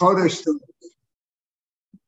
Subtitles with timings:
[0.00, 0.58] Chodesh Tov.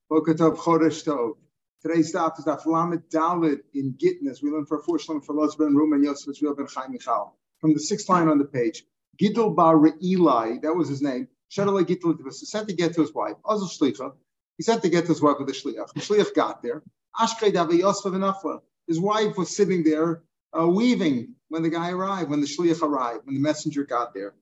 [0.08, 1.34] Boker Chodesh Tov.
[1.82, 4.42] Today's stop is Daf Lamed Dalit in Gitnes.
[4.42, 7.36] We learn for four shalom for Loz ben Rumen Yosef Israel ben Chaim Michal.
[7.60, 8.84] From the sixth line on the page,
[9.20, 11.28] Gidel Bar Eli, that was his name.
[11.50, 13.36] Shadalai Gidel was sent to get to his wife.
[13.46, 14.12] Azul Shlicha.
[14.56, 15.92] He sent to get to his wife with the Shliach.
[15.92, 16.82] The Shliach got there.
[17.20, 18.60] Ashkei Davi Yosef Afla.
[18.86, 20.22] His wife was sitting there
[20.58, 24.34] uh, weaving when the guy arrived, when the Shliach arrived, when the messenger got there.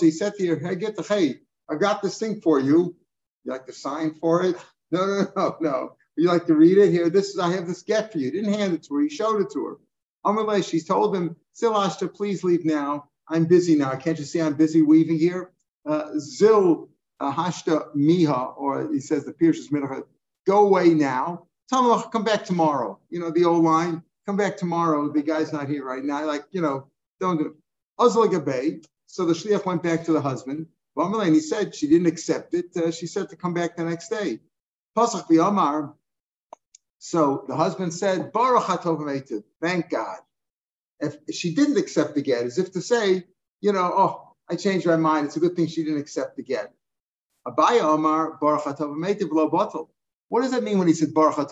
[0.00, 1.40] He said to her, Hey, get the hey,
[1.70, 2.94] I got this thing for you.
[3.44, 4.56] You like to sign for it?
[4.90, 5.96] No, no, no, no.
[6.16, 6.90] You like to read it?
[6.90, 8.30] Here, this is I have this get for you.
[8.30, 9.76] Didn't hand it to her, he showed it to her.
[10.24, 13.08] Amallah, she told him, Silashta, please leave now.
[13.28, 13.94] I'm busy now.
[13.96, 15.50] Can't you see I'm busy weaving here?
[15.86, 16.88] Uh, Zil
[17.20, 20.02] Hashta Miha, or he says the Pierce's Mincha,
[20.46, 21.46] go away now.
[21.68, 22.98] Tell him, come back tomorrow.
[23.10, 25.10] You know, the old line, come back tomorrow.
[25.10, 26.24] The guy's not here right now.
[26.26, 26.88] Like, you know,
[27.20, 28.86] don't do it.
[29.06, 30.66] So the shliach went back to the husband.
[30.96, 32.76] And he said she didn't accept it.
[32.76, 34.40] Uh, she said to come back the next day.
[36.98, 40.18] So the husband said, Baruch Thank God.
[41.00, 43.24] If she didn't accept the get, as if to say,
[43.60, 45.26] you know, oh, I changed my mind.
[45.26, 46.72] It's a good thing she didn't accept the get.
[47.46, 49.88] Abaya Omar, Baruch.
[50.28, 51.50] What does that mean when he said Baruch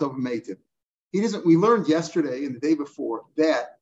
[1.11, 1.45] He doesn't.
[1.45, 3.77] We learned yesterday and the day before that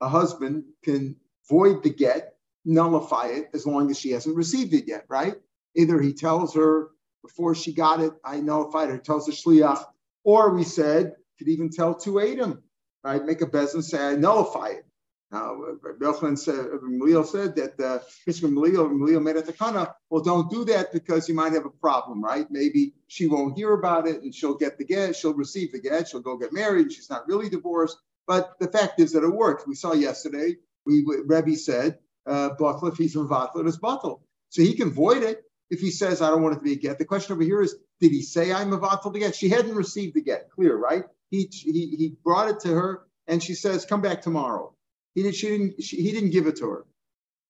[0.00, 1.16] a husband can
[1.48, 2.29] void the get
[2.64, 5.34] nullify it as long as she hasn't received it yet, right?
[5.76, 6.90] Either he tells her
[7.22, 9.84] before she got it, I nullified her, tells the shliach,
[10.24, 12.62] or we said, could even tell to Adam,
[13.02, 13.24] right?
[13.24, 14.86] Make a bezin say, I nullify it.
[15.30, 15.60] Now,
[16.00, 17.78] Yochanan said, Malil said that
[18.26, 19.94] Kishma Malil, Malil made a takana.
[20.08, 22.50] Well, don't do that because you might have a problem, right?
[22.50, 26.08] Maybe she won't hear about it and she'll get the get, she'll receive the get,
[26.08, 26.92] she'll go get married.
[26.92, 27.96] She's not really divorced.
[28.26, 29.68] But the fact is that it worked.
[29.68, 31.98] We saw yesterday, we Rebbe said
[32.30, 34.22] uh, if he's mevatl, it's bottle.
[34.50, 36.76] So he can void it if he says, I don't want it to be a
[36.76, 36.98] get.
[36.98, 39.34] The question over here is, did he say I'm mevatl to get?
[39.34, 41.04] She hadn't received the get, clear, right?
[41.30, 44.74] He, he, he brought it to her and she says, come back tomorrow.
[45.14, 46.84] He, did, she didn't, she, he didn't give it to her.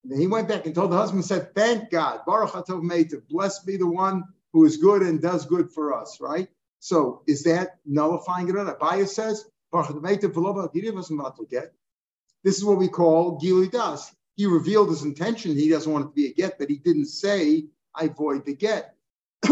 [0.05, 3.67] And he went back and told the husband, said, thank God, Baruch Hatov Meitav, blessed
[3.67, 6.49] be the one who is good and does good for us, right?
[6.79, 8.79] So is that nullifying it or not?
[8.79, 11.73] Abaya says, Baruch Meitav, he didn't get.
[12.43, 15.55] This is what we call Gili Das he revealed his intention.
[15.55, 18.55] He doesn't want it to be a get, but he didn't say, I void the
[18.55, 18.95] get.
[19.45, 19.51] It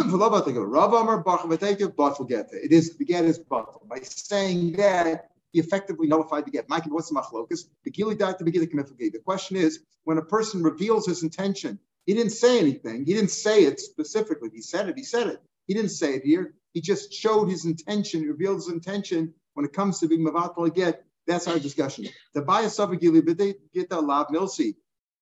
[2.72, 3.82] is the get is bottle.
[3.86, 6.70] By saying that, he effectively nullified the get.
[6.70, 7.68] Mike, what's the machlokas?
[7.84, 13.04] The question is, when a person reveals his intention, he didn't say anything.
[13.04, 14.48] He didn't say it specifically.
[14.54, 14.96] He said it.
[14.96, 15.42] He said it.
[15.66, 16.54] He didn't say it here.
[16.72, 21.04] He just showed his intention, revealed his intention when it comes to being mavatal get.
[21.28, 22.06] That's our discussion.
[22.32, 24.76] The bias of get the lav milsi.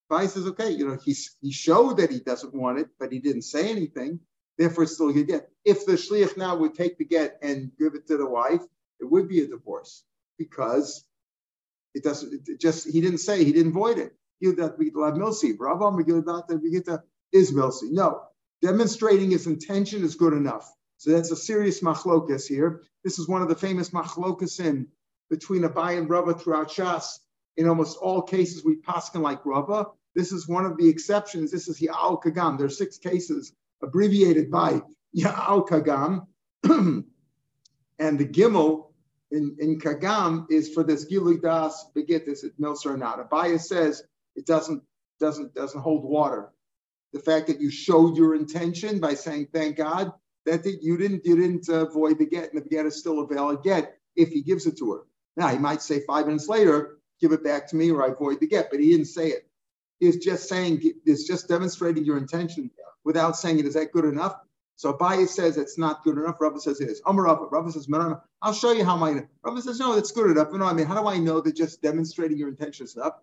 [0.09, 3.19] Bias says, okay, you know, he's he showed that he doesn't want it, but he
[3.19, 4.21] didn't say anything.
[4.57, 5.51] Therefore, it's still a get.
[5.65, 8.63] If the shliach now would take the get and give it to the wife,
[9.01, 10.05] it would be a divorce
[10.39, 11.05] because
[11.93, 12.49] it doesn't.
[12.49, 14.15] It just he didn't say he didn't void it.
[17.33, 17.91] Is milsi.
[17.91, 18.23] No,
[18.63, 20.73] demonstrating his intention is good enough.
[20.99, 22.83] So that's a serious machlokas here.
[23.03, 24.87] This is one of the famous machlokas in
[25.31, 27.19] between Abai and Rava throughout Shas.
[27.57, 29.87] In almost all cases, we paskin like Rava.
[30.15, 31.51] This is one of the exceptions.
[31.51, 32.59] This is Ya'al Kagam.
[32.59, 34.83] There are six cases abbreviated by
[35.17, 36.27] Ya'al Kagam.
[37.99, 38.87] and the Gimel
[39.31, 43.29] in, in Kagam is for this Gilui Das Begitis, it mills or not.
[43.29, 44.03] Abaya says
[44.35, 44.83] it doesn't
[45.19, 46.51] doesn't doesn't hold water.
[47.13, 50.13] The fact that you showed your intention by saying thank God
[50.45, 53.27] that you didn't you didn't uh, void the get and the get is still a
[53.27, 55.01] valid get if he gives it to her.
[55.37, 58.41] Now, he might say five minutes later, give it back to me or I void
[58.41, 59.49] the get, but he didn't say it.
[60.01, 62.71] He's just saying, it's just demonstrating your intention
[63.05, 63.67] without saying it.
[63.67, 64.37] Is that good enough?
[64.77, 66.37] So Abaye says it's not good enough.
[66.39, 67.01] Rava says it is.
[67.07, 67.47] Amar Rava.
[67.47, 67.89] Rava says,
[68.43, 69.25] I'll show you how my.
[69.43, 70.49] Rava says, no, that's good enough.
[70.53, 73.15] You know, I mean, how do I know that just demonstrating your intention is enough?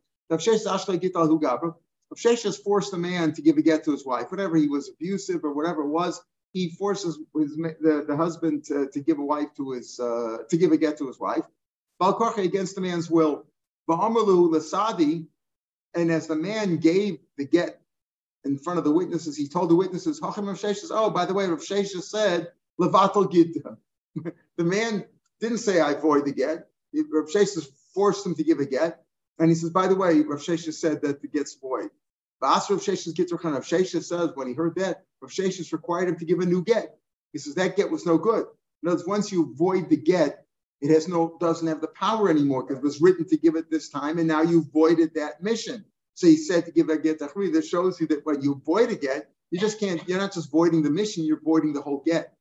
[2.16, 5.44] Sheshes forced the man to give a get to his wife, whatever he was abusive
[5.44, 6.22] or whatever it was.
[6.54, 10.58] He forces his, the, the husband to, to give a wife to his uh, to
[10.58, 11.46] give a get to his wife
[12.00, 13.46] against the man's will.
[13.90, 15.28] Lasadi,
[15.94, 17.80] and as the man gave the get
[18.44, 22.04] in front of the witnesses, he told the witnesses, oh, by the way, Rav Sheshes
[22.04, 23.78] said, Levatel Gidda.
[24.58, 25.06] the man
[25.40, 26.68] didn't say, I void the get.
[26.94, 29.04] Rav Sheshes forced him to give a get.
[29.40, 31.90] And he says, by the way, Rav Sheshes said that the get's void.
[32.42, 36.26] Rav Sheshes gets Rav Sheshes says, when he heard that, Rav Sheshes required him to
[36.26, 36.98] give a new get.
[37.32, 38.46] He says, that get was no good.
[38.82, 40.43] In other words, once you void the get,
[40.84, 43.72] it has no doesn't have the power anymore because it was written to give it
[43.72, 45.86] this time, and now you've voided that mission.
[46.14, 47.54] So he said to give a get tachri.
[47.54, 50.50] That shows you that when you void a get, You just can't, you're not just
[50.50, 52.34] voiding the mission, you're voiding the whole get.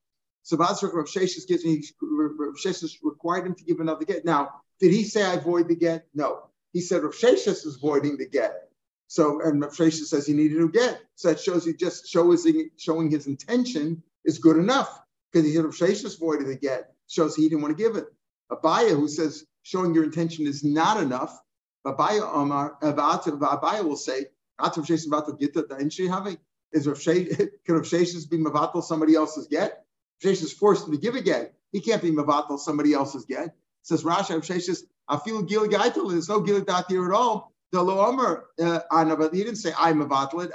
[0.44, 4.24] So Rav Sheshes gives me, Rav Sheshes required him to give another get.
[4.24, 6.06] Now, did he say I void the get?
[6.14, 6.44] No.
[6.72, 8.70] He said Rav Sheshes is voiding the get.
[9.08, 11.02] So, and Rav Sheshes says he needed to get.
[11.16, 12.46] So that shows he just shows,
[12.78, 14.98] showing his intention is good enough
[15.30, 18.06] because he said Rav Sheshes voided the get, shows he didn't want to give it.
[18.50, 21.38] Abaya, who says showing your intention is not enough,
[21.86, 24.26] Abaya Omar, Abaya will say.
[26.72, 26.96] Is Rav
[27.68, 29.84] Rav Sheshes be Mavatal somebody else's get?
[30.22, 31.54] Sheshes is forced to give a get.
[31.72, 33.46] He can't be Mavatal somebody else's get.
[33.46, 33.52] It
[33.82, 37.52] says Rashi Rav Sheshes, I feel Gil Gaitel, there's no Gil Dat here at all.
[37.72, 40.50] The Lo Omer, uh, he didn't say I'm Mavatal,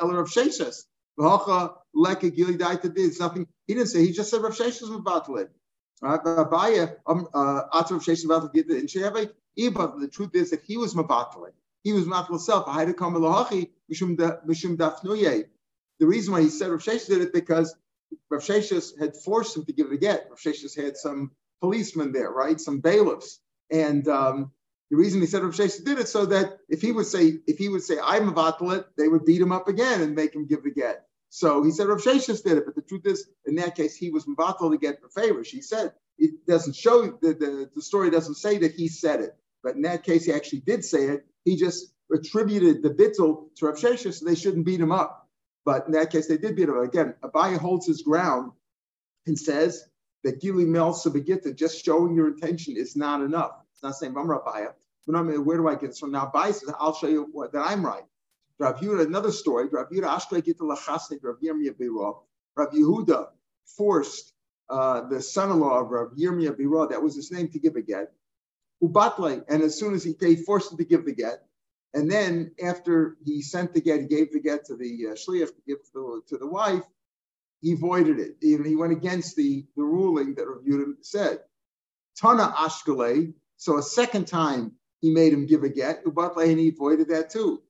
[1.18, 2.98] Rav leka Gil Daita did.
[2.98, 5.48] It's nothing, he didn't say, he just said Rav Sheshes Mavatal.
[6.02, 6.20] Right?
[7.08, 7.64] Um, uh,
[10.00, 11.50] the truth is that he was Mavatal.
[11.84, 12.66] He was Mavatal himself.
[12.68, 14.16] I had to come Mishum
[14.78, 15.46] Dafnuye.
[16.00, 17.76] The reason why he said Rav Sheshes did it because
[18.30, 20.28] Rav Sheshes had forced him to give it a get.
[20.30, 22.60] Rav Sheshes had some policemen there, right?
[22.60, 23.40] Some bailiffs.
[23.72, 24.52] And um,
[24.92, 27.58] the reason he said Rav Sheshes did it so that if he would say, if
[27.58, 30.64] he would say, I'm vatalit, they would beat him up again and make him give
[30.64, 31.07] the get.
[31.30, 34.10] So he said Rav Sheshes did it, but the truth is, in that case, he
[34.10, 35.44] was Mavatal to get the favor.
[35.44, 39.36] She said it doesn't show the, the, the story doesn't say that he said it,
[39.64, 41.26] but in that case, he actually did say it.
[41.44, 45.28] He just attributed the bittul to Rav Sheshes, so they shouldn't beat him up.
[45.66, 46.78] But in that case, they did beat him.
[46.78, 46.86] Up.
[46.86, 48.54] Again, Abaya holds his ground
[49.26, 49.84] and says
[50.24, 53.52] that Gili Mel Sabagita, just showing your intention is not enough.
[53.74, 54.74] It's not saying I'm Abaya.
[55.06, 56.12] But I mean, where do I get this from?
[56.12, 58.04] Now Abaya says, I'll show you what, that I'm right.
[58.60, 59.68] Rav Yehuda, another story.
[59.68, 62.24] Rav Yehuda Ashkei Gita Lachasnik Rav Yirmiyah Biro.
[62.56, 63.28] Rav Yehuda
[63.66, 64.34] forced
[64.70, 68.12] uh, the son-in-law of Rav Yirmiyah Biro, that was his name, to give a get.
[68.84, 71.44] Ubatle, and as soon as he, he forced him to give the get,
[71.94, 75.48] and then after he sent the get, he gave the get to the uh, shliach
[75.48, 76.84] to give to, to the wife.
[77.62, 78.38] He voided it.
[78.40, 81.40] He, he went against the, the ruling that Rav Yehuda said.
[82.16, 83.34] Tana ashkale.
[83.56, 86.06] So a second time he made him give a get.
[86.06, 87.64] Ubatle, and he voided that too.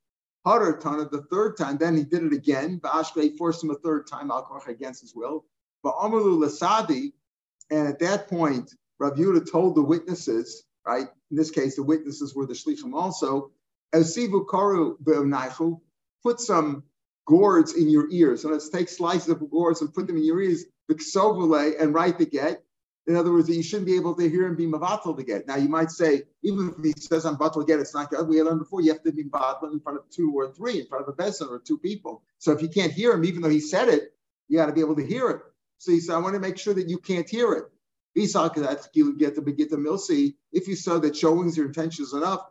[0.81, 1.77] Tana the third time.
[1.77, 2.79] Then he did it again.
[2.79, 5.45] Ba'ashkale forced him a third time al against his will.
[5.83, 7.13] But Amalu Lasadi,
[7.69, 11.07] and at that point, Rav Yehuda told the witnesses, right?
[11.31, 13.51] In this case, the witnesses were the shlichim also
[13.93, 15.79] Esivu karu be'onaichu,
[16.23, 16.83] put some
[17.25, 18.41] gourds in your ears.
[18.41, 22.25] So let's take slices of gourds and put them in your ears, and write the
[22.25, 22.63] get.
[23.07, 25.47] In other words, you shouldn't be able to hear him be mavatal to get.
[25.47, 28.27] Now you might say, even if he says I'm batal get, it's not good.
[28.27, 30.87] We learned before you have to be batal in front of two or three, in
[30.87, 32.21] front of a besan or two people.
[32.37, 34.13] So if you can't hear him, even though he said it,
[34.49, 35.41] you got to be able to hear it.
[35.77, 37.65] So he said, I want to make sure that you can't hear it.
[38.15, 40.35] You get the begit the milsi.
[40.51, 42.41] If you saw that showing your intention is enough,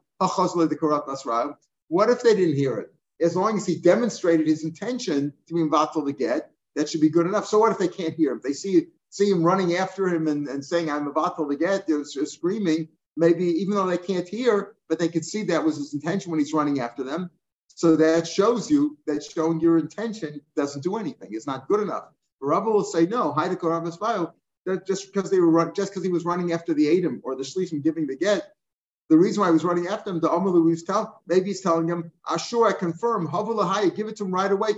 [1.89, 2.95] what if they didn't hear it?
[3.21, 7.11] As long as he demonstrated his intention to be invatal to get, that should be
[7.11, 7.47] good enough.
[7.47, 8.41] So what if they can't hear him?
[8.45, 12.05] They see see him running after him and, and saying, I'm invatal to get, they're
[12.05, 12.89] screaming.
[13.17, 16.39] Maybe even though they can't hear, but they could see that was his intention when
[16.39, 17.31] he's running after them.
[17.69, 21.31] So that shows you that showing your intention doesn't do anything.
[21.33, 22.05] It's not good enough.
[22.43, 26.75] Rava will say, no, that just because they were just because he was running after
[26.75, 28.53] the Adam or the Shlishim giving the get,
[29.09, 31.89] the reason why he was running after him, the Amalu was tell, maybe he's telling
[31.89, 34.75] him, Ashur, I confirm, Havulahaya, give it to him right away,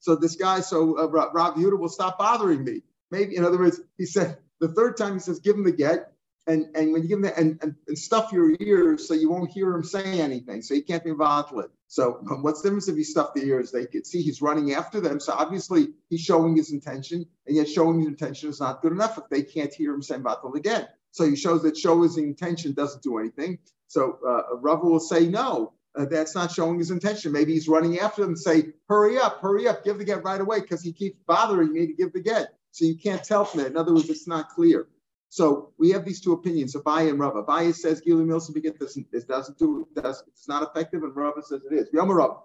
[0.00, 2.82] so this guy, so uh, Rav Yehuda will stop bothering me.
[3.10, 6.12] Maybe, in other words, he said, the third time he says, give him the get,
[6.46, 9.28] and, and when you give him the, and, and, and, stuff your ears so you
[9.28, 11.70] won't hear him say anything, so he can't be vatalit.
[11.88, 13.72] So um, what's the difference if you stuff the ears?
[13.72, 15.18] They could see he's running after them.
[15.18, 19.18] So obviously he's showing his intention, and yet showing his intention is not good enough
[19.18, 20.86] if they can't hear him saying vatal again.
[21.10, 23.58] So he shows that show his intention doesn't do anything.
[23.88, 27.32] So uh, will say, no, uh, that's not showing his intention.
[27.32, 30.40] Maybe he's running after them and say, hurry up, hurry up, give the get right
[30.40, 32.54] away because he keeps bothering me to give the get.
[32.72, 33.68] So you can't tell from that.
[33.70, 34.88] In other words, it's not clear.
[35.28, 37.42] So we have these two opinions, Abai and Rava.
[37.42, 41.42] Abai says Gili Milson beget this, this doesn't do does it's not effective, and Rava
[41.42, 41.88] says it is.
[41.92, 42.40] Yom Rava.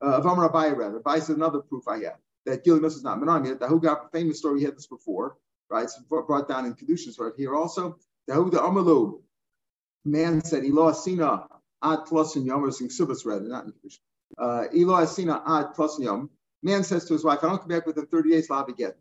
[0.00, 1.00] Uh, Avamar Abai rather.
[1.00, 3.58] Abai says another proof I have that Gili Milson is not Menami.
[3.58, 5.36] The Hugab famous story, we had this before,
[5.70, 5.84] right?
[5.84, 7.98] It's brought down in Kedushas right here also.
[8.28, 9.20] Dahuda Amalu,
[10.04, 11.46] man said, Elo Asina
[11.82, 13.98] ad plus in Yom, or Subas rather, not in Kedusha.
[14.36, 16.30] Uh, Elo Asina ad plus in Yom.
[16.62, 18.90] Man says to his wife, I don't come back within 30 days, I'll get.
[18.90, 18.96] If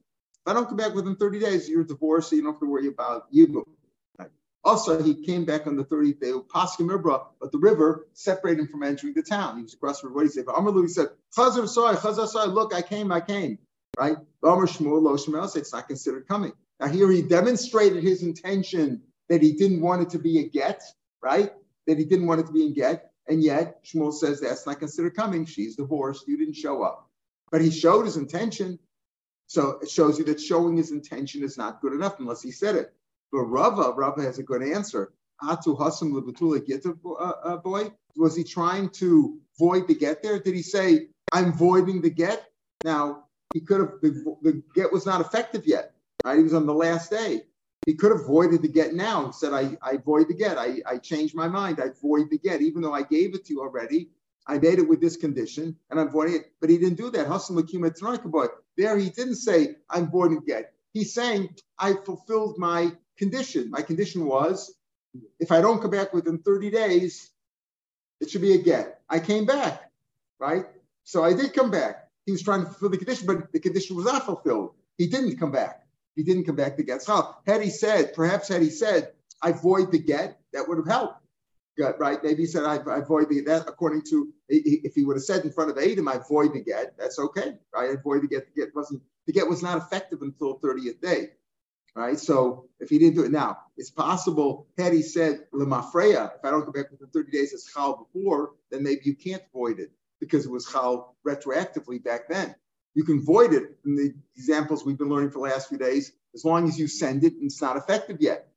[0.46, 2.88] I don't come back within 30 days, you're divorced, so you don't have to worry
[2.88, 3.28] about.
[3.34, 4.30] Right.
[4.64, 8.68] Also, he came back on the 30th day, Paskim Ibra, but the river separated him
[8.68, 9.58] from entering the town.
[9.58, 10.16] He was across the river.
[10.16, 10.44] What did he say?
[10.44, 13.58] Amalu, he said, Chazar sorry, Chazar sorry, look, I came, I came.
[13.98, 14.18] Right?
[14.42, 16.54] But Amr Shmuel, Lo Shmuel, It's not considered coming.
[16.80, 20.84] Now, here he demonstrated his intention that he didn't want it to be a get,
[21.22, 21.52] right?
[21.88, 23.12] That he didn't want it to be in get.
[23.28, 25.46] And yet Shmuel says that's not considered coming.
[25.46, 26.28] She's divorced.
[26.28, 27.00] You didn't show up.
[27.52, 28.80] but he showed his intention.
[29.48, 32.76] So it shows you that showing his intention is not good enough unless he said
[32.76, 32.94] it.
[33.32, 35.14] But Rava, Rava has a good answer.
[35.44, 37.92] Atu Hasam Lebatula get uh, boy.
[38.18, 40.40] Was he trying to void the get there?
[40.40, 42.46] Did he say, I'm voiding the get?
[42.84, 45.94] Now, he could have, the, the get was not effective yet.
[46.24, 46.38] Right?
[46.38, 47.44] He was on the last day.
[47.88, 49.28] He could have voided the get now.
[49.28, 50.58] He said, I, I void the get.
[50.58, 51.80] I, I changed my mind.
[51.80, 52.62] I void the get.
[52.62, 54.10] Even though I gave it to you already,
[54.46, 56.52] I made it with this condition and I'm voiding it.
[56.60, 58.52] But he didn't do that.
[58.76, 60.74] There he didn't say, I'm voiding get.
[60.92, 63.72] He's saying, I fulfilled my condition.
[63.72, 64.76] My condition was,
[65.40, 67.32] if I don't come back within 30 days,
[68.20, 69.00] it should be a get.
[69.10, 69.92] I came back,
[70.40, 70.66] right?
[71.06, 72.10] So I did come back.
[72.26, 74.74] He was trying to fulfill the condition, but the condition was not fulfilled.
[74.98, 75.87] He didn't come back.
[76.18, 77.42] He didn't come back to get chal.
[77.46, 81.22] Had he said, perhaps had he said, I void the get, that would have helped.
[81.78, 82.22] Right?
[82.24, 85.46] Maybe he said, I, I void the that according to if he would have said
[85.46, 87.54] in front of Adam, I void the get, that's okay.
[87.72, 87.92] Right?
[87.92, 88.48] I void the get.
[88.48, 91.30] The get wasn't the get was not effective until 30th day.
[91.96, 92.18] Right.
[92.20, 96.50] So if he didn't do it now, it's possible had he said Lemafreya, if I
[96.50, 99.92] don't come back within 30 days as chal before, then maybe you can't void it
[100.20, 102.56] because it was chal retroactively back then.
[102.98, 106.14] You can void it in the examples we've been learning for the last few days,
[106.34, 108.48] as long as you send it and it's not effective yet.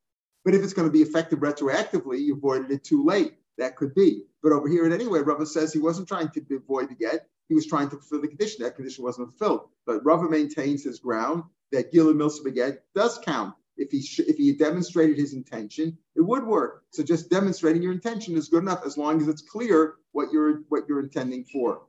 [0.47, 3.35] But if it's going to be effective retroactively, you voided it too late.
[3.59, 4.23] That could be.
[4.43, 7.29] But over here, anyway, Rava says he wasn't trying to avoid the get.
[7.51, 8.65] He was trying to fulfill the condition.
[8.65, 9.69] That condition wasn't fulfilled.
[9.85, 11.43] But Rava maintains his ground
[11.73, 13.55] that Gila Milsa get does count.
[13.77, 16.85] If he sh- if he demonstrated his intention, it would work.
[16.93, 20.63] So just demonstrating your intention is good enough as long as it's clear what you're
[20.71, 21.83] what you're intending for.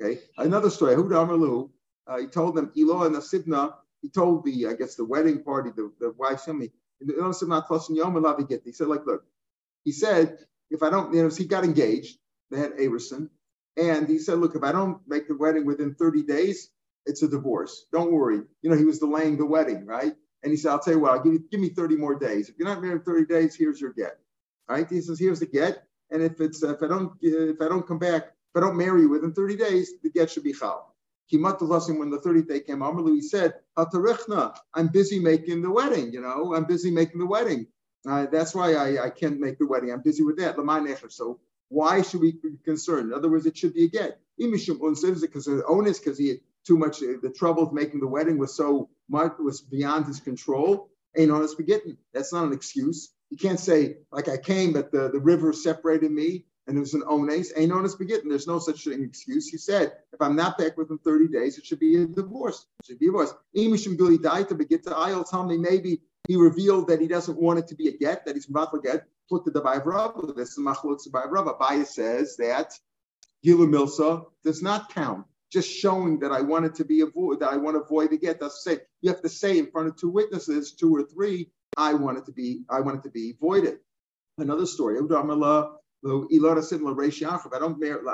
[0.00, 0.20] Okay.
[0.38, 0.94] Another story.
[0.94, 1.70] Huda Amalu,
[2.06, 5.70] uh, he told them, Elo and Asibna, he told the, I guess, the wedding party,
[5.74, 7.12] the, the wife, Shimmy, he
[8.72, 9.24] said, like, look,
[9.84, 10.38] he said,
[10.70, 12.18] if I don't, you know, he got engaged,
[12.50, 13.30] they had Averson,
[13.76, 16.70] and he said, look, if I don't make the wedding within 30 days,
[17.04, 17.86] it's a divorce.
[17.92, 18.40] Don't worry.
[18.62, 20.14] You know, he was delaying the wedding, right?
[20.42, 22.48] And he said, I'll tell you what, I'll give you, give me 30 more days.
[22.48, 24.18] If you're not married in 30 days, here's your get.
[24.68, 24.88] Right?
[24.88, 25.84] He says, here's the get.
[26.10, 29.02] And if it's if I don't if I don't come back, if I don't marry
[29.02, 30.94] you within 30 days, the get should be chal.
[31.30, 31.60] Kimat
[31.98, 36.54] when the 30th day came, Amalu, he said, I'm busy making the wedding, you know,
[36.54, 37.66] I'm busy making the wedding.
[38.08, 39.92] Uh, that's why I, I can't make the wedding.
[39.92, 40.54] I'm busy with that.
[41.10, 43.08] So why should we be concerned?
[43.08, 44.20] In other words, it should be a get.
[44.40, 48.06] Imishim unsiv because of onus, because he had too much, the trouble of making the
[48.06, 50.88] wedding was so much, was beyond his control.
[51.16, 51.96] Ain't honest begetting.
[52.14, 53.12] That's not an excuse.
[53.30, 56.94] You can't say, like I came, but the, the river separated me and it was
[56.94, 58.28] an ones, ain't ones begetting.
[58.28, 59.48] There's no such excuse.
[59.48, 62.66] He said, if I'm not back within 30 days, it should be a divorce.
[62.80, 63.34] It should be a divorce.
[63.56, 67.40] Imishim Billy died to begin to I'll tell me maybe he revealed that he doesn't
[67.40, 70.34] want it to be a get, that he's about to get, put the Dabai Rav.
[70.34, 71.46] This is Machlutz Dabai Rav.
[71.46, 72.72] Abaya says that
[73.44, 75.24] Gila Milsa does not count.
[75.52, 78.18] Just showing that I want it to be avoid, that I want to avoid the
[78.18, 78.40] get.
[78.40, 81.94] That's say you have to say in front of two witnesses, two or three, I
[81.94, 83.78] want it to be, I want it to be voided.
[84.38, 84.98] Another story.
[86.04, 88.06] I don't marry if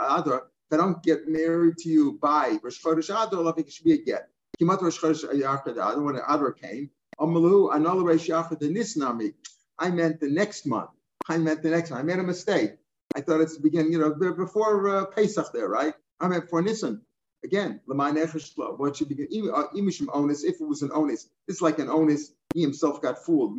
[0.73, 4.29] I don't get married to you by Rosh Chodesh Adar, it should be a get.
[4.61, 9.35] Kimat Rosh Chodesh Adar, when Adar came, Amalu Anol Rosh Nisnami.
[9.79, 10.91] I meant the next month.
[11.29, 12.01] I meant the next month.
[12.01, 12.73] I made a mistake.
[13.15, 15.95] I thought it's the beginning, you know, before uh, Pesach there, right?
[16.21, 17.01] I meant for Nissan.
[17.45, 17.81] Again.
[17.85, 19.27] What should begin?
[19.29, 22.33] Imishim onus, if it was an onus, it's like an onus.
[22.55, 23.59] He himself got fooled.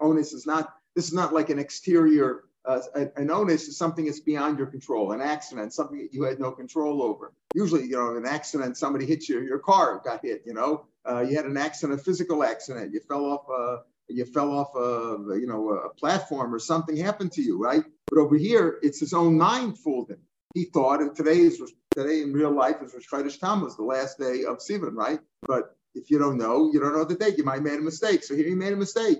[0.00, 2.80] Onus is not, this is not like an exterior uh,
[3.16, 6.52] an onus is something that's beyond your control, an accident, something that you had no
[6.52, 7.32] control over.
[7.54, 11.20] Usually, you know, an accident, somebody hit you, your car got hit, you know, uh,
[11.20, 15.38] you had an accident, a physical accident, you fell off, uh, you fell off a,
[15.38, 17.82] you know, a platform or something happened to you, right?
[18.10, 20.20] But over here, it's his own mind fooled him.
[20.54, 21.60] He thought, and today is
[21.96, 25.18] today in real life is Rosh Chodesh Tammuz, the last day of Sivan, right?
[25.46, 27.38] But if you don't know, you don't know the date.
[27.38, 28.22] You might have made a mistake.
[28.22, 29.18] So here he made a mistake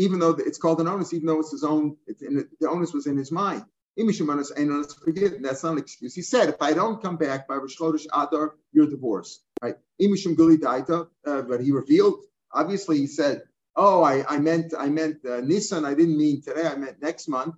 [0.00, 2.94] even though it's called an onus, even though it's his own, it's in, the onus
[2.94, 3.62] was in his mind.
[3.98, 6.14] That's not an excuse.
[6.14, 9.42] He said, if I don't come back by Rosh Chodesh Adar, you're divorced.
[9.62, 9.76] Right?
[10.00, 13.42] Uh, but he revealed, obviously he said,
[13.76, 17.28] oh, I, I meant I meant uh, Nissan, I didn't mean today, I meant next
[17.28, 17.56] month.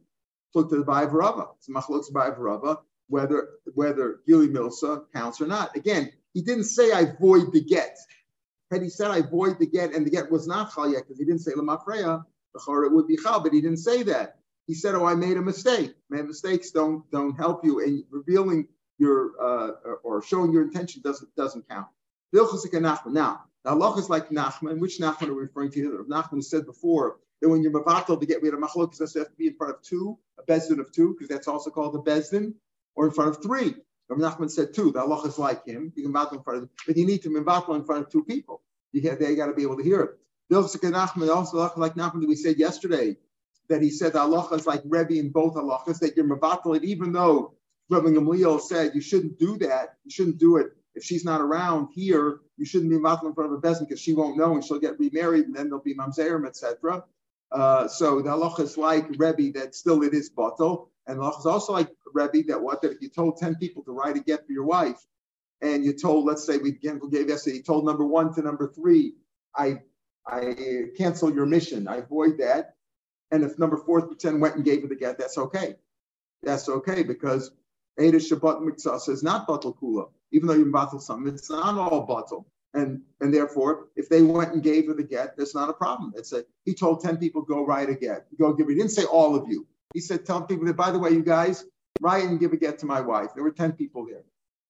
[0.55, 1.47] Look to the Ba'iv Rava.
[1.59, 2.39] It's Machlok's Ba'iv
[3.09, 5.77] whether whether Gili Milsa counts or not.
[5.77, 7.97] Again, he didn't say I void the get.
[8.73, 11.19] Had he said I void the get and the get was not chal yet because
[11.19, 12.25] he didn't say lemafreya,
[12.55, 14.39] it would be chal, but he didn't say that.
[14.67, 15.95] He said, "Oh, I made a mistake.
[16.09, 21.35] Man, mistakes don't don't help you, and revealing your uh, or showing your intention doesn't
[21.37, 21.89] doesn't count."
[22.33, 24.79] Now, the Allah is like Nachman.
[24.79, 26.07] Which Nachman are we referring to?
[26.09, 29.27] Nachman said before that when you're mavatal to get rid of machlokes, it has to
[29.37, 32.55] be in front of two, a bezdin of two, because that's also called a bezdin,
[32.95, 33.75] or in front of three.
[34.15, 35.93] Rabbi Nachman said too, the Allah is like him.
[35.97, 38.25] You can battle in front of, but you need to battle in front of two
[38.25, 38.63] people.
[38.93, 40.11] You they got to be able to hear it.
[40.55, 43.17] Also like Nachman that we said yesterday
[43.69, 47.13] that he said the halacha is like Rebbe in both halachas that you're mevatel even
[47.13, 47.55] though
[47.89, 51.89] Rabbi Gamliel said you shouldn't do that, you shouldn't do it if she's not around
[51.95, 52.41] here.
[52.59, 54.79] You shouldn't be mevatel in front of a bezin because she won't know and she'll
[54.79, 57.05] get remarried and then there'll be mamzerim, etc.
[57.51, 61.41] Uh, so the halacha is like Rebbe that still it is batel, and the halacha
[61.41, 64.21] is also like Rebbe that what that if you told ten people to write a
[64.21, 65.01] get for your wife,
[65.61, 69.15] and you told let's say we gave yesterday, you told number one to number three,
[69.57, 69.81] I
[70.27, 72.77] I cancel your mission, I avoid that
[73.33, 75.75] and if number four through 10 went and gave her the get, that's okay.
[76.43, 77.51] That's okay because
[77.99, 82.07] Ada Shabbat Mitzvah is not Batal Kula, even though you Batal some, it's not all
[82.07, 82.45] Batal.
[82.75, 86.13] And, and therefore, if they went and gave her the get, there's not a problem.
[86.15, 88.73] It's a, he told 10 people, go write a get, go give it.
[88.73, 89.67] He didn't say all of you.
[89.93, 91.65] He said, tell people that, by the way, you guys,
[92.03, 93.29] and give a get to my wife.
[93.35, 94.25] There were 10 people there.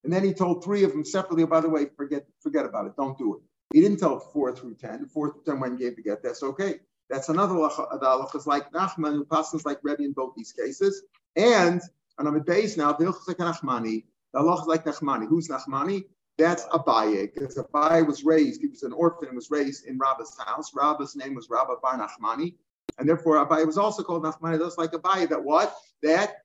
[0.04, 2.86] And then he told three of them separately, oh, by the way, forget, forget about
[2.86, 2.96] it.
[2.96, 3.40] Don't do it.
[3.72, 5.06] He didn't tell four through 10.
[5.06, 6.22] Four through 10 went and gave the get.
[6.22, 6.80] That's okay.
[7.08, 11.04] That's another halacha is like Nachman, who passes like Rebbe in both these cases.
[11.36, 11.80] And
[12.18, 14.04] and I'm at base now, the halacha Nachmani.
[14.32, 15.28] The halacha is like Nachmani.
[15.28, 16.04] Who's Nachmani?
[16.38, 20.36] That's Abaye, because Abaye was raised, he was an orphan and was raised in Rabba's
[20.38, 20.72] house.
[20.74, 22.54] Rabba's name was Rabba Bar Nachmani.
[22.98, 25.74] And therefore Abaye was also called Nachmani, just like Abaye, that what?
[26.02, 26.36] That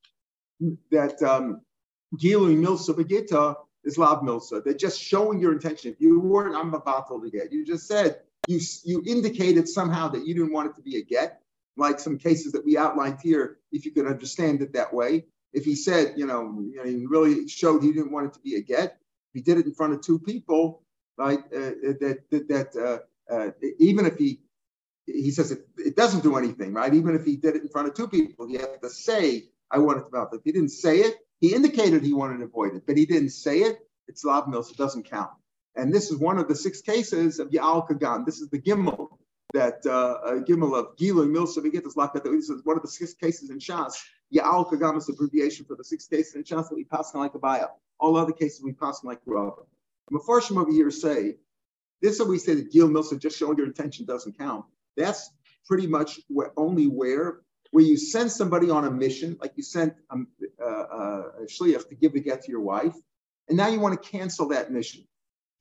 [0.91, 1.61] that um
[2.15, 4.63] Gilu Milsa Begita is Lab Milsa.
[4.63, 5.91] They're just showing your intention.
[5.91, 10.25] If you weren't I'm about to get, you just said you, you indicated somehow that
[10.25, 11.41] you didn't want it to be a get,
[11.75, 15.25] like some cases that we outlined here, if you could understand it that way.
[15.53, 18.39] If he said, you know, you know he really showed he didn't want it to
[18.39, 18.97] be a get,
[19.33, 20.83] he did it in front of two people,
[21.17, 21.39] right?
[21.39, 24.39] Uh, that that, that uh, uh, even if he
[25.07, 26.93] he says it, it doesn't do anything, right?
[26.93, 29.79] Even if he did it in front of two people, he had to say, I
[29.79, 30.29] want it to melt.
[30.33, 33.29] If he didn't say it, he indicated he wanted to avoid it, but he didn't
[33.29, 35.31] say it, it's lav mills, it doesn't count.
[35.75, 38.25] And this is one of the six cases of Ya'al Kagam.
[38.25, 39.09] This is the Gimel
[39.53, 39.89] that uh,
[40.25, 42.23] uh, Gimel of Gilu Milsa Begitas Lakat.
[42.23, 43.93] This is one of the six cases in Shas.
[44.33, 47.21] Ya'al Kagam is the abbreviation for the six cases in Shas that we pass on
[47.21, 47.67] like a Abaya.
[47.99, 49.63] All other cases we pass on like Rabba.
[50.11, 51.35] Mefarshim over here say,
[52.01, 54.65] this is what we say that Gil Milsa just showing your intention doesn't count.
[54.97, 55.29] That's
[55.65, 59.93] pretty much where, only where where you send somebody on a mission, like you sent
[60.09, 60.15] a,
[60.63, 62.95] uh, a shliach to give a get to your wife,
[63.49, 65.03] and now you want to cancel that mission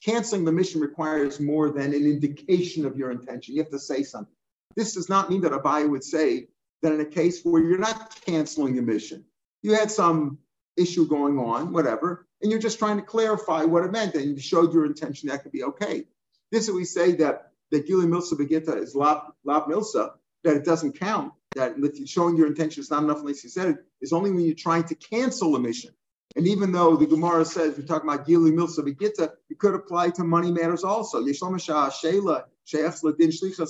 [0.02, 3.54] canceling the mission requires more than an indication of your intention.
[3.54, 4.34] You have to say something.
[4.74, 6.48] This does not mean that Abai would say
[6.82, 9.24] that in a case where you're not canceling the mission,
[9.62, 10.38] you had some
[10.76, 14.38] issue going on, whatever, and you're just trying to clarify what it meant and you
[14.38, 16.04] showed your intention that could be okay.
[16.52, 20.12] This is we say that that Gili Milsa Begita is Lab, Lab Milsa,
[20.44, 21.74] that it doesn't count, that
[22.06, 24.84] showing your intention is not enough unless you said it, is only when you're trying
[24.84, 25.90] to cancel a mission.
[26.36, 30.10] And even though the Gemara says we're talking about Gili Milsa Begita, it could apply
[30.10, 31.22] to money matters also.
[31.22, 31.58] Yeshlom
[31.98, 33.68] Sheila She'ef Ladin said,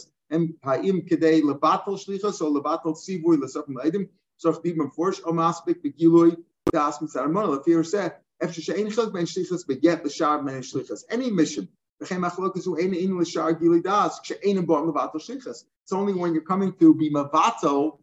[11.09, 11.69] any mission.
[12.01, 12.11] It's
[15.93, 17.99] only when you're coming to be mavato,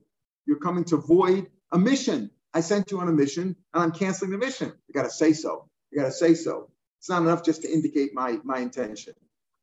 [0.45, 2.31] you're coming to void a mission.
[2.53, 4.71] I sent you on a mission and I'm canceling the mission.
[4.87, 5.69] You got to say so.
[5.91, 6.69] You got to say so.
[6.99, 9.13] It's not enough just to indicate my, my intention.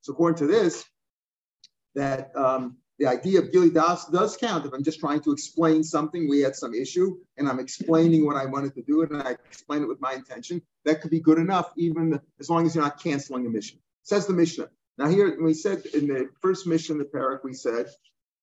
[0.03, 0.85] So according to this,
[1.95, 4.67] that um, the idea of Gili Das does count.
[4.67, 8.37] If I'm just trying to explain something, we had some issue, and I'm explaining what
[8.37, 11.39] I wanted to do, and I explain it with my intention, that could be good
[11.39, 13.79] enough, even as long as you're not canceling a mission.
[14.03, 14.69] Says the Mishnah.
[14.99, 17.87] Now here, we said in the first mission, the parak, we said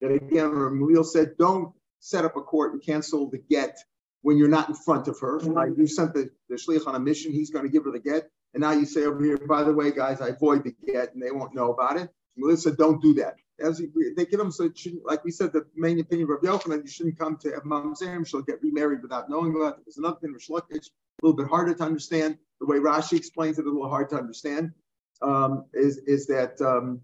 [0.02, 3.78] that again, Ramil said, don't set up a court and cancel the get
[4.22, 5.40] when you're not in front of her.
[5.40, 5.52] Mm-hmm.
[5.52, 5.72] Right?
[5.78, 8.30] You sent the, the shliach on a mission, he's going to give her the get.
[8.54, 11.22] And now you say over here, by the way, guys, I avoid the get and
[11.22, 12.10] they won't know about it.
[12.38, 13.36] Melissa, don't do that.
[13.60, 13.80] As
[14.16, 14.70] they give them, so
[15.04, 18.44] like we said, the main opinion of Rabbi Yochanan, you shouldn't come to Mamzerim, she'll
[18.44, 19.86] get remarried without knowing about it.
[19.86, 22.38] There's another thing, Reish Lakish, a little bit harder to understand.
[22.60, 24.74] The way Rashi explains it, a little hard to understand,
[25.22, 27.02] um, is, is that um,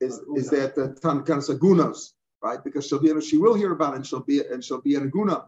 [0.00, 2.62] is, is that the Tanakanas Agunos, right?
[2.62, 5.10] Because she'll be, she will hear about it and she'll be, and she'll be an
[5.10, 5.46] Aguna.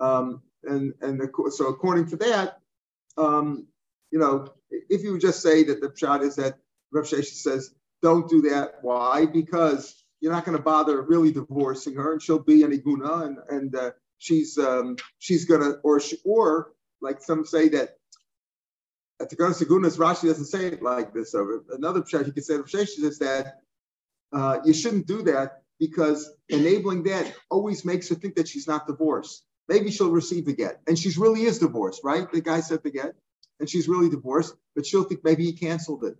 [0.00, 2.58] Um, and and the, so according to that,
[3.16, 3.66] um,
[4.10, 6.58] you know, if you just say that the shot is that
[6.92, 9.26] Rav Shesha says don't do that, why?
[9.26, 13.38] Because you're not going to bother really divorcing her, and she'll be an iguna, and
[13.48, 17.96] and uh, she's um, she's gonna or she, or like some say that
[19.20, 21.32] at the Segunas, Rashi doesn't say it like this.
[21.32, 23.60] So another pshat he could say is that
[24.32, 28.86] uh, you shouldn't do that because enabling that always makes her think that she's not
[28.86, 30.80] divorced maybe she'll receive the get.
[30.86, 32.30] And she's really is divorced, right?
[32.30, 33.14] The guy said the get.
[33.60, 36.16] and she's really divorced, but she'll think maybe he canceled it,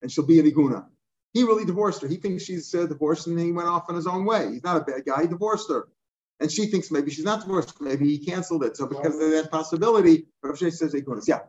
[0.00, 0.86] and she'll be an iguna.
[1.34, 2.08] He really divorced her.
[2.08, 4.50] He thinks she's uh, divorced, and he went off on his own way.
[4.52, 5.22] He's not a bad guy.
[5.22, 5.88] He divorced her,
[6.40, 7.80] and she thinks maybe she's not divorced.
[7.80, 8.76] Maybe he canceled it.
[8.76, 11.26] So because of that possibility, Rav says igunas.
[11.26, 11.40] Yeah,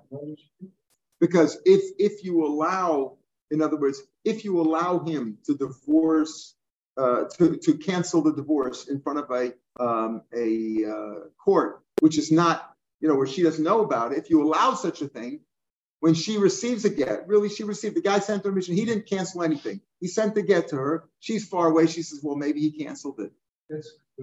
[1.19, 3.17] because if if you allow,
[3.51, 6.55] in other words, if you allow him to divorce
[6.97, 12.17] uh, to, to cancel the divorce in front of a um, a uh, court, which
[12.17, 14.17] is not, you know, where she doesn't know about it.
[14.17, 15.39] If you allow such a thing,
[16.01, 18.75] when she receives a get, really, she received the guy sent her a mission.
[18.75, 19.81] He didn't cancel anything.
[19.99, 21.05] He sent the get to her.
[21.19, 21.87] She's far away.
[21.87, 23.31] She says, "Well, maybe he canceled it."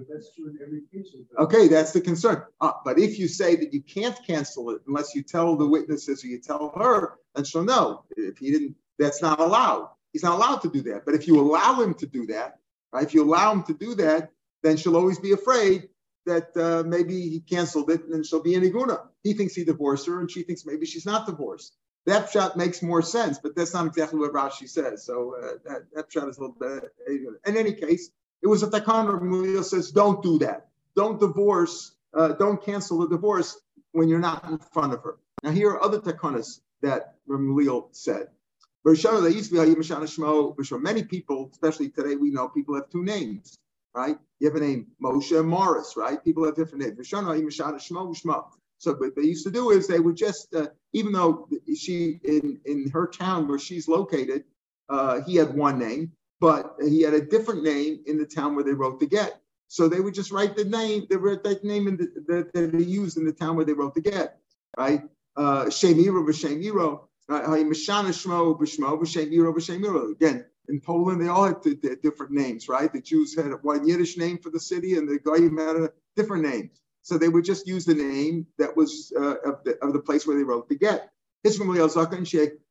[0.09, 1.15] That's true in every case.
[1.39, 2.43] Okay, that's the concern.
[2.61, 6.25] Uh, but if you say that you can't cancel it unless you tell the witnesses
[6.25, 8.05] or you tell her, then she'll know.
[8.17, 9.91] If he didn't, that's not allowed.
[10.13, 11.05] He's not allowed to do that.
[11.05, 12.59] But if you allow him to do that,
[12.93, 14.31] right, if you allow him to do that,
[14.63, 15.89] then she'll always be afraid
[16.27, 19.01] that uh, maybe he canceled it and she'll be in iguna.
[19.23, 21.77] He thinks he divorced her and she thinks maybe she's not divorced.
[22.07, 25.05] That shot makes more sense, but that's not exactly what Rashi says.
[25.05, 26.91] So uh, that, that shot is a little bit.
[27.09, 28.11] Uh, in any case,
[28.47, 29.21] it was a takana.
[29.21, 30.69] Mulio says, don't do that.
[30.95, 31.97] Don't divorce.
[32.15, 33.59] Uh, don't cancel the divorce
[33.91, 35.17] when you're not in front of her.
[35.43, 38.29] Now here are other takanas that Ramulio said.
[38.85, 39.43] Many
[41.03, 43.59] people, especially today, we know people have two names,
[43.93, 44.17] right?
[44.39, 46.23] You have a name Moshe and Morris, right?
[46.23, 47.11] People have different names.
[48.79, 52.61] So what they used to do is they would just, uh, even though she in
[52.65, 54.45] in her town where she's located,
[54.89, 58.65] uh, he had one name, but he had a different name in the town where
[58.65, 59.41] they wrote the get.
[59.69, 63.17] So they would just write the name, they wrote that name the, that, they used
[63.17, 64.39] in the town where they wrote the get,
[64.79, 65.03] right?
[65.37, 67.09] Uh, Shemiro v'Shemiro.
[70.13, 71.63] Again, in Poland, they all had
[72.03, 72.93] different names, right?
[72.93, 76.45] The Jews had one Yiddish name for the city, and the Goyim had a different
[76.45, 76.71] name.
[77.03, 80.27] So they would just use the name that was uh, of, the, of the place
[80.27, 81.11] where they wrote the get.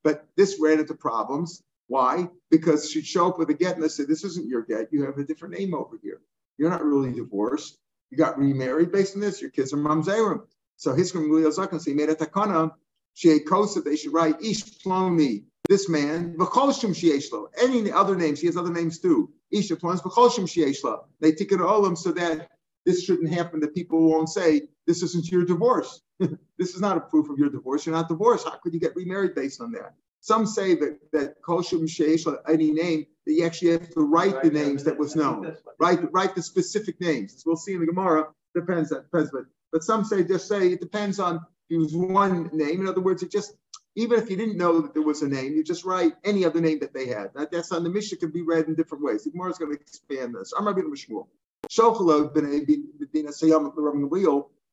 [0.03, 1.63] But this ran into problems.
[1.87, 2.29] Why?
[2.49, 4.91] Because she'd show up with a get and they said, This isn't your get.
[4.91, 6.21] You have a different name over here.
[6.57, 7.77] You're not really divorced.
[8.11, 9.41] You got remarried based on this.
[9.41, 10.41] Your kids are mamzerim.
[10.77, 12.71] So Hiskam Zakan, so he made a takana
[13.15, 17.47] Sheikosa, they should write Ish Ploni, this man, V'choshim Shieshlo.
[17.57, 19.31] Any other names, he has other names too.
[19.51, 21.05] Ish Ploni, V'choshim Shieshlo.
[21.21, 22.49] They take it all them so that
[22.85, 26.01] this shouldn't happen, that people won't say, this isn't your divorce.
[26.19, 27.85] this is not a proof of your divorce.
[27.85, 28.45] You're not divorced.
[28.45, 29.95] How could you get remarried based on that?
[30.25, 34.49] Some say that that Koshim Sheeshla, any name, that you actually have to write the
[34.49, 35.55] names that was known.
[35.77, 37.35] Write, write the specific names.
[37.35, 39.29] As we'll see in the Gemara, depends, depends.
[39.29, 42.81] But, but some say, just say, it depends on use one name.
[42.81, 43.53] In other words, it just
[43.93, 46.59] even if you didn't know that there was a name, you just write any other
[46.59, 47.29] name that they had.
[47.35, 49.25] That, that's on the Mishnah can be read in different ways.
[49.25, 50.53] The Gemara is going to expand this.
[50.57, 51.27] I'm Rabbi Mishmuel.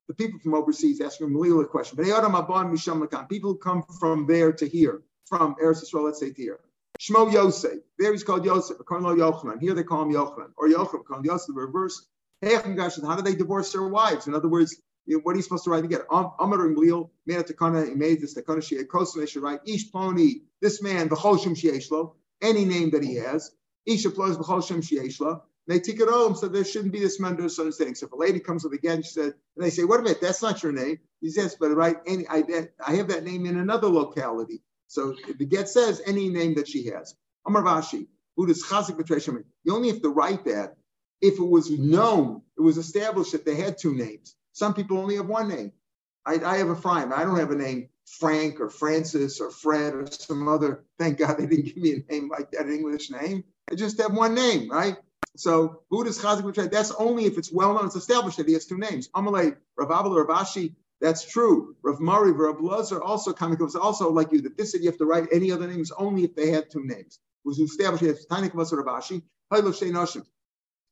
[0.08, 1.98] The people from overseas asking Malil a question.
[3.28, 5.02] People come from there to here,
[5.33, 6.61] from Eretz Yisrael, let's say to here.
[7.01, 7.79] Shmo Yosef.
[7.99, 8.77] There he's called Yosef.
[9.61, 10.51] Here they call him Yochanan.
[10.59, 12.07] Or Yochanan, called Yosef, the reverse.
[12.42, 14.27] How do they divorce their wives?
[14.27, 16.01] In other words, what are you supposed to write again?
[16.11, 19.90] Amar and Glil, made takana, he made this takana she kosim, they should write Ish
[19.90, 23.53] Ploni, this man, B'choshim Shieshlo, any name that he has,
[23.87, 25.40] Ish Ploni B'choshim Shieshlo.
[25.66, 27.95] They take it home, so there shouldn't be this misunderstanding.
[27.95, 30.21] So if a lady comes with again, she said, and they say, "What a minute,
[30.21, 32.42] that's not your name." He says, "But right, any, I,
[32.85, 34.61] I have that name in another locality."
[34.92, 37.14] So the get says any name that she has.
[37.46, 40.76] Amar Vashi, does chazik You only have to write that
[41.22, 44.37] if it was known, it was established that they had two names.
[44.52, 45.72] Some people only have one name.
[46.26, 47.14] I, I have a friend.
[47.14, 50.85] I don't have a name Frank or Francis or Fred or some other.
[50.98, 53.44] Thank God they didn't give me a name like that, an English name.
[53.70, 54.98] I just have one name, right?
[55.37, 58.78] So Buddhist Chazik that's only if it's well known, it's established that he has two
[58.78, 59.09] names.
[59.16, 61.74] Amalei, Rav Abel, Rav Ashi, that's true.
[61.82, 65.04] Rav Mari, Rav Lazar also was also like you that this said you have to
[65.04, 67.18] write any other names only if they had two names.
[67.44, 69.22] It was established as Tainik Rav Ashi,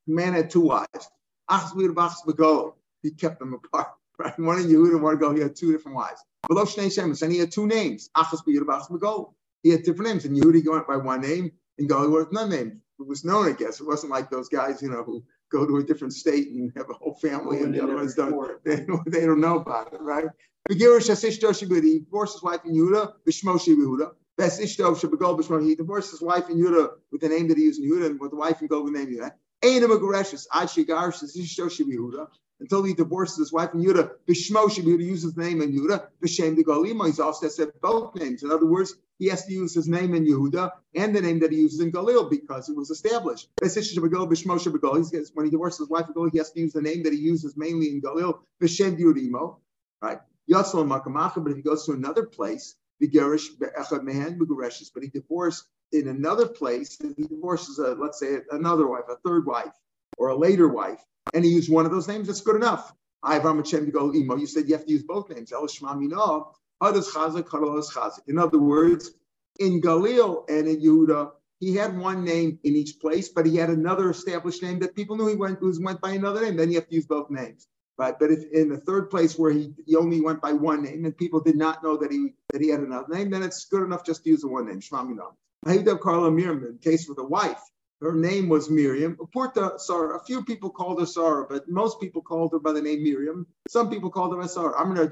[0.09, 1.09] Man had two wives.
[1.49, 3.89] Achzvir Bachs he kept them apart.
[4.19, 4.39] Right?
[4.39, 6.23] One in Yehuda and one go, he had two different wives.
[6.47, 8.11] Below Shnei and he had two names.
[8.15, 10.27] Achas B'Yud He had different names.
[10.27, 12.83] And Yehuda went by one name, and Go went another name.
[12.99, 13.81] It was known, I guess.
[13.81, 16.89] It wasn't like those guys, you know, who go to a different state and have
[16.91, 18.65] a whole family, oh, and the other ones don't.
[18.65, 20.27] They, they don't know about it, right?
[20.69, 24.13] He divorced his wife in Yehuda, Bishmoshi Yehuda.
[24.37, 25.63] Best Ishto Shabagol Bishmo.
[25.63, 28.21] He divorced his wife in Yehuda with the name that he used in Yehuda, and
[28.21, 29.33] with the wife in Go with the name Yehuda.
[29.63, 30.47] Ain't him a Goreshes.
[30.53, 32.29] Ad Shigar Ishto Yehuda
[32.61, 34.11] until he divorces his wife in Yudah.
[34.29, 36.07] Bishmo should be able to use his name in Yudah.
[36.23, 38.43] B'Shem the Galima, he's also said both names.
[38.43, 41.53] In other words, he has to use his name in Yehuda and the name that
[41.53, 43.49] he uses in Galil because it was established.
[43.61, 47.91] When he divorces his wife he has to use the name that he uses mainly
[47.91, 49.59] in Galil, B'Shem Yudimo,
[50.01, 50.21] right?
[50.49, 56.47] But if he goes to another place, Vigerish Echad Mehen but he divorced in another
[56.47, 59.73] place, he divorces, a, let's say, another wife, a third wife,
[60.21, 61.03] or a later wife,
[61.33, 62.93] and he used one of those names, that's good enough.
[63.25, 64.37] Hashem to go Imo.
[64.37, 65.51] You said you have to use both names.
[65.53, 66.53] El Shmamino,
[66.83, 68.19] Hadas.
[68.27, 69.11] In other words,
[69.59, 73.71] in Galil and in Yehuda, he had one name in each place, but he had
[73.71, 76.57] another established name that people knew he went, went by another name.
[76.57, 77.67] Then you have to use both names.
[77.99, 78.19] Right.
[78.19, 81.15] But if in the third place where he, he only went by one name and
[81.17, 84.07] people did not know that he that he had another name, then it's good enough
[84.07, 85.33] just to use the one name, Shmaminam.
[85.67, 87.61] Haidab Carla Miriam, in case with a wife,
[88.01, 89.17] her name was Miriam.
[89.33, 90.17] Porta Sarah.
[90.17, 93.47] A few people called her Sarah, but most people called her by the name Miriam.
[93.69, 94.75] Some people called her Sarah.
[94.81, 95.03] Amr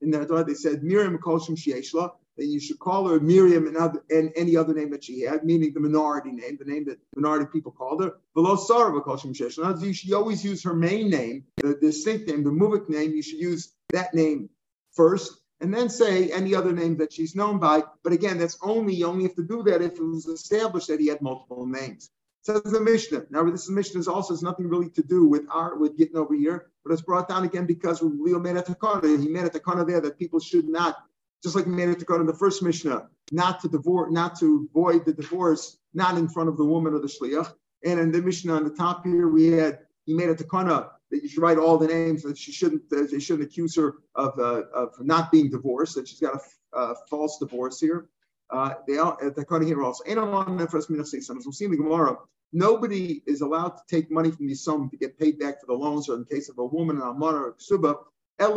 [0.00, 3.76] In Nadoy, they said Miriam called Shem Shieshla that you should call her Miriam and,
[3.76, 6.98] other, and any other name that she had, meaning the minority name, the name that
[7.16, 8.12] minority people called her.
[8.34, 13.12] Below Sarah, you should always use her main name, the, distinct name, the Muvik name.
[13.12, 14.50] You should use that name
[14.92, 17.82] first, and then say any other name that she's known by.
[18.04, 21.00] But again, that's only you only have to do that if it was established that
[21.00, 22.10] he had multiple names.
[22.48, 23.26] Says the Mishnah.
[23.28, 26.68] Now, this is also has nothing really to do with our with getting over here,
[26.82, 29.20] but it's brought down again because Leo made a takana.
[29.20, 30.96] He made a takana there that people should not
[31.42, 34.66] just like he made to go in the first Mishnah, not to divorce, not to
[34.72, 37.52] void the divorce, not in front of the woman or the shliach.
[37.84, 41.22] And in the Mishnah on the top here, we had he made a takana that
[41.22, 44.38] you should write all the names that she shouldn't uh, they shouldn't accuse her of
[44.38, 46.40] uh, of not being divorced that she's got
[46.72, 48.08] a, a false divorce here.
[48.50, 52.16] Uh, they are at the for us As we see in the Gemara,
[52.52, 55.74] nobody is allowed to take money from the sum to get paid back for the
[55.74, 58.04] loans, or in case of a woman, an almana or ksuba,
[58.38, 58.56] el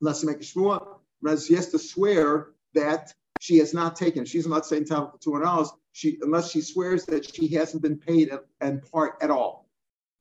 [0.00, 0.98] unless you make a shvua
[1.46, 4.24] she has to swear that she has not taken.
[4.24, 5.70] She's not saying entitled to two hundred dollars.
[5.92, 9.68] She unless she swears that she hasn't been paid in part at all.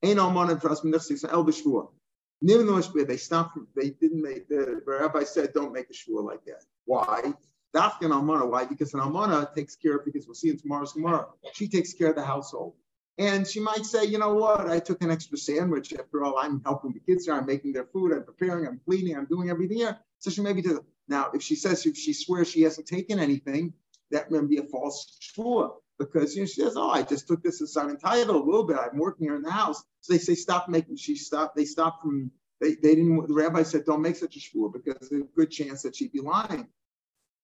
[0.03, 1.89] Ain't almana for us b'shvua.
[3.07, 3.57] They stopped.
[3.75, 6.63] They didn't make the rabbi said don't make a shvua like that.
[6.85, 7.33] Why?
[7.75, 8.49] Dafkin almana.
[8.49, 8.65] Why?
[8.65, 10.05] Because an almana takes care of.
[10.05, 11.33] Because we'll see in tomorrow's tomorrow.
[11.53, 12.73] She takes care of the household.
[13.17, 15.93] And she might say, you know what, I took an extra sandwich.
[15.93, 17.33] After all, I'm helping the kids here.
[17.33, 18.11] I'm making their food.
[18.11, 18.67] I'm preparing.
[18.67, 19.15] I'm cleaning.
[19.15, 19.97] I'm doing everything here.
[20.19, 20.79] So she maybe does.
[21.07, 23.73] Now, if she says if she swears she hasn't taken anything,
[24.11, 27.43] that may be a false shvua because you know, she says, "Oh, I just took
[27.43, 28.77] this as I'm entitled a little bit.
[28.77, 31.55] I'm working here in the house." So they say, "Stop making." She stopped.
[31.55, 32.31] They stopped from.
[32.61, 33.27] They, they didn't.
[33.27, 36.11] The rabbi said, "Don't make such a shvua because there's a good chance that she'd
[36.11, 36.67] be lying."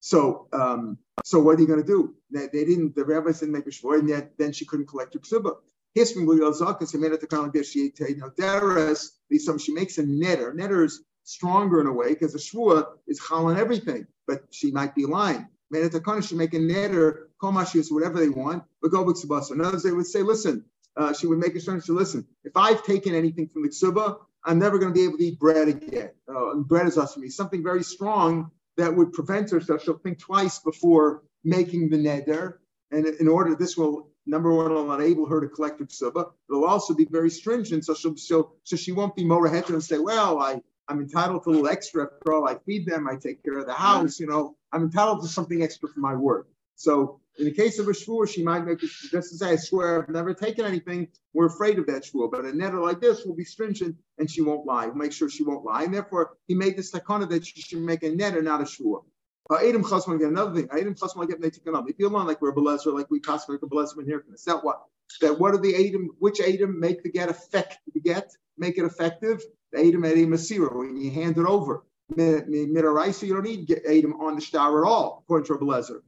[0.01, 2.15] So, um, so what are you going to do?
[2.31, 2.95] They, they, didn't.
[2.95, 5.55] The rabbi didn't make a shvua, and yet then she couldn't collect her ksuba.
[5.93, 9.11] His from Zakas, he made it to kind of she you know, Daras,
[9.59, 10.53] she makes a netter.
[10.55, 14.95] Netters stronger in a way because the shvua is chal on everything, but she might
[14.95, 15.47] be lying.
[15.69, 19.51] Made it to she make a netter, komashis, whatever they want, but go b'ksubasa.
[19.51, 20.65] In other words, they would say, listen,
[20.97, 24.17] uh, she would make a certain, she listen, if I've taken anything from the ksuba,
[24.43, 26.11] I'm never going to be able to eat bread again.
[26.27, 29.97] Uh, bread is us for me, something very strong that would prevent her, so she'll
[29.97, 32.55] think twice before making the neder.
[32.91, 36.31] And in order, this will number one, will enable her to collect her ksuba.
[36.49, 40.39] It'll also be very stringent, so she'll, so she won't be more and say, well,
[40.39, 43.57] I I'm entitled to a little extra for all I feed them, I take care
[43.57, 46.47] of the house, you know, I'm entitled to something extra for my work.
[46.75, 50.03] So in the case of a shvur, she might make just to say, I swear
[50.03, 51.07] I've never taken anything.
[51.33, 52.29] We're afraid of that shvur.
[52.29, 54.87] But a netter like this will be stringent and she won't lie.
[54.87, 55.83] We'll make sure she won't lie.
[55.83, 59.03] And therefore, he made this takana that she should make a netter, not a shvur.
[59.49, 60.69] Uh, Adam Chasman get another thing.
[60.71, 61.89] Adam Chasman get Netikanam.
[61.89, 64.83] If you learn like we're Belezer, like we Kasper Belezer here, is that what?
[65.19, 68.85] That what are the Adam, which Adam make the get effect the get, make it
[68.85, 69.41] effective?
[69.73, 71.83] The Adam Edim Masira, when you hand it over.
[72.13, 76.01] Midaraisa, you don't need Adam on the star at all, according to Belezer.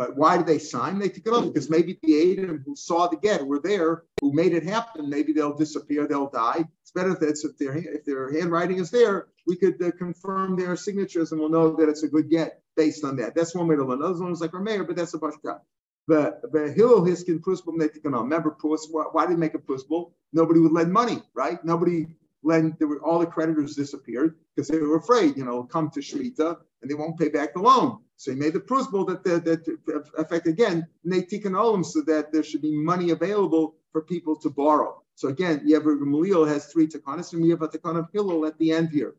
[0.00, 0.98] But why did they sign?
[0.98, 4.32] They took it over because maybe the Adam who saw the get were there, who
[4.32, 5.10] made it happen.
[5.10, 6.64] Maybe they'll disappear, they'll die.
[6.80, 10.74] It's better if, if, their, if their handwriting is there, we could uh, confirm their
[10.74, 13.34] signatures and we'll know that it's a good get based on that.
[13.34, 14.02] That's one way to learn.
[14.02, 15.60] Other ones like our mayor, but that's a bashka.
[16.08, 20.14] But the Hillel Hiskin Prusbul Remember, why, why did he make a Prusbul?
[20.32, 21.62] Nobody would lend money, right?
[21.62, 22.06] Nobody
[22.42, 22.76] lend.
[22.78, 25.36] There were all the creditors disappeared because they were afraid.
[25.36, 27.98] You know, come to Shmita and they won't pay back the loan.
[28.20, 32.42] So he made the Prusbul that that, that affect again Netikan Olam, so that there
[32.42, 35.02] should be money available for people to borrow.
[35.14, 35.96] So again, Yever
[36.46, 39.14] has three takanas, and we have a takan of Hillel at the end here.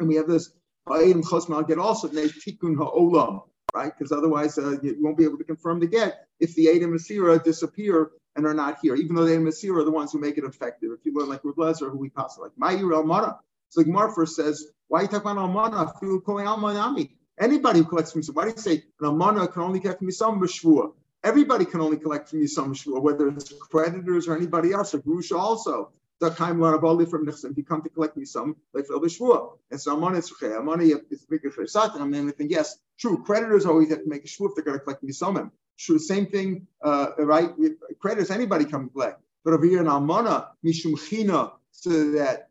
[0.00, 0.50] And we have this
[0.88, 3.92] Ba'edim Chosmal get also Tikun Ha'olam, right?
[3.96, 7.40] Because otherwise uh, you won't be able to confirm the get if the Adam Masira
[7.44, 10.36] disappear and are not here, even though the Adam Masira are the ones who make
[10.36, 10.90] it effective.
[10.98, 13.38] If you learn like with Lezer, who we pass like Ma'ir Almana.
[13.68, 15.96] So like Mar first says, why you talk about Almana?
[16.00, 17.15] Feel calling Almanami.
[17.38, 20.12] Anybody who collects from why do you say an Almana can only collect from me
[20.12, 20.92] some Bashvua?
[21.22, 25.00] Everybody can only collect from me some Shvua, whether it's creditors or anybody else, or
[25.00, 25.90] Grusha also.
[26.18, 29.58] The time live from If you come to collect me some, like for Shvua.
[29.70, 32.00] And so Amana is Amana is bigger for Satan.
[32.00, 33.22] I'm think, yes, true.
[33.22, 35.52] Creditors always have to make a Shvua if they're going to collect me some.
[35.78, 37.50] True, same thing, uh, right?
[37.98, 39.20] Creditors, anybody come collect.
[39.44, 42.48] But over here in Almana, Mishum China, so that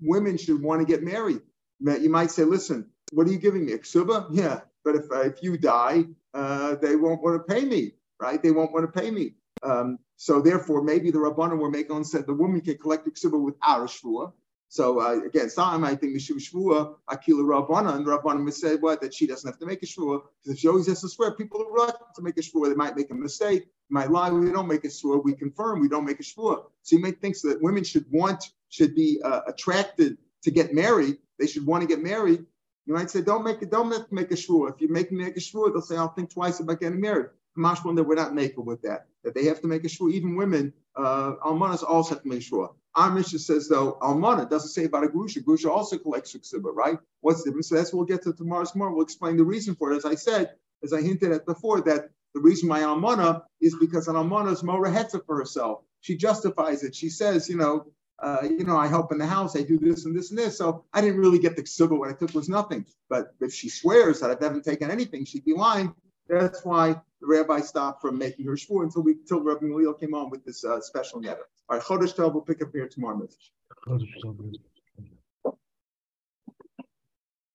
[0.00, 1.42] women should want to get married.
[1.84, 3.72] You might say, listen, what are you giving me?
[3.72, 4.28] A ksuba?
[4.30, 4.60] Yeah.
[4.84, 8.42] But if, if you die, uh, they won't want to pay me, right?
[8.42, 9.34] They won't want to pay me.
[9.62, 13.40] Um, so therefore, maybe the Rabbanim were making said the woman can collect the ksuba
[13.40, 14.32] without a shvua.
[14.74, 19.00] So uh, again, some I think Mishum Shvua, Akila Rabbana, and Rabbana would say what
[19.02, 21.30] that she doesn't have to make a Shvua because if she always has to swear,
[21.30, 22.70] people are right to make a Shvua.
[22.70, 24.30] They might make a mistake, might lie.
[24.30, 25.22] We don't make a Shvua.
[25.22, 26.64] We confirm we don't make a Shvua.
[26.82, 31.18] So you may think that women should want, should be uh, attracted to get married.
[31.38, 32.44] They should want to get married.
[32.86, 34.74] You might say, don't make it, don't make a Shvua.
[34.74, 37.26] If you make make a Shvua, they'll say, I'll think twice about getting married.
[37.56, 40.12] Mashman that we're not making with that, that they have to make a Shvua.
[40.12, 42.74] Even women, uh, Almanas also have to make Shvua.
[42.94, 45.40] Our Mishnah says though Almana doesn't say about a grusha.
[45.40, 46.98] Grusha also collects suksiba, right?
[47.20, 47.68] What's the difference?
[47.68, 48.92] So that's we'll get to tomorrow's more.
[48.92, 49.96] We'll explain the reason for it.
[49.96, 54.06] As I said, as I hinted at before, that the reason why Almana is because
[54.06, 54.84] an Almana is more
[55.26, 55.82] for herself.
[56.02, 56.94] She justifies it.
[56.94, 57.86] She says, you know,
[58.22, 60.58] uh, you know, I help in the house, I do this and this and this.
[60.58, 61.98] So I didn't really get the ksuba.
[61.98, 62.86] What I took was nothing.
[63.08, 65.94] But if she swears that I haven't taken anything, she'd be lying.
[66.28, 70.14] That's why the rabbi stopped from making her shvua until we until Rabbi Gamliel came
[70.14, 71.44] on with this uh, special neder.
[71.68, 73.28] All right, Chodesh Tov, we'll pick up here tomorrow.